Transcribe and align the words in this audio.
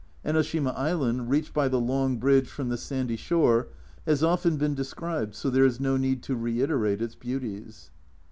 Enoshima 0.25 0.75
island, 0.75 1.29
reached 1.29 1.53
by 1.53 1.67
the 1.67 1.79
long 1.79 2.17
bridge 2.17 2.47
from 2.49 2.69
the 2.69 2.75
sandy 2.77 3.15
shore, 3.15 3.67
has 4.07 4.23
often 4.23 4.57
been 4.57 4.73
described, 4.73 5.35
so 5.35 5.47
there 5.47 5.63
is 5.63 5.79
no 5.79 5.95
need 5.95 6.23
to 6.23 6.35
reiterate 6.35 7.03
its 7.03 7.13
beauties. 7.13 7.91